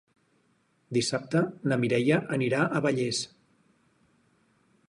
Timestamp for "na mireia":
1.71-2.19